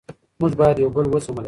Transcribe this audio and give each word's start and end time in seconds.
موږ 0.39 0.53
باید 0.59 0.77
یو 0.79 0.89
بل 0.95 1.05
و 1.07 1.17
زغملی 1.25 1.25
سو. 1.25 1.31